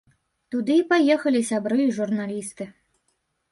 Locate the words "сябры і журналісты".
1.51-2.71